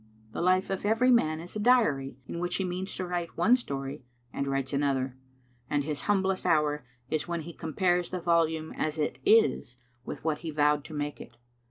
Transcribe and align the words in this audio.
The 0.31 0.41
life 0.41 0.71
of 0.71 0.83
every 0.83 1.11
man 1.11 1.39
is 1.39 1.55
a 1.55 1.59
diary 1.59 2.17
in 2.25 2.39
which 2.39 2.55
he 2.55 2.63
means 2.63 2.95
to 2.95 3.05
write 3.05 3.37
one 3.37 3.55
story, 3.55 4.03
and 4.33 4.47
writes 4.47 4.73
another; 4.73 5.15
and 5.69 5.83
his 5.83 6.01
humblest 6.09 6.43
hour 6.43 6.83
is 7.11 7.27
when 7.27 7.41
he 7.41 7.53
compares 7.53 8.09
the 8.09 8.19
volume 8.19 8.73
as 8.75 8.97
it 8.97 9.19
is 9.23 9.77
with 10.03 10.23
what 10.23 10.39
he 10.39 10.49
vowed 10.49 10.83
to 10.85 10.95
make 10.95 11.21
it. 11.21 11.37